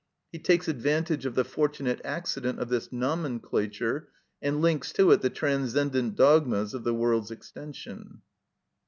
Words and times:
He 0.31 0.39
takes 0.39 0.67
advantage 0.67 1.27
of 1.27 1.35
the 1.35 1.43
fortunate 1.43 2.01
accident 2.03 2.57
of 2.57 2.69
this 2.69 2.91
nomenclature, 2.91 4.09
and 4.41 4.59
links 4.59 4.91
to 4.93 5.11
it 5.11 5.21
the 5.21 5.29
transcendent 5.29 6.15
dogmas 6.15 6.73
of 6.73 6.83
the 6.83 6.95
world's 6.95 7.29
extension. 7.29 8.23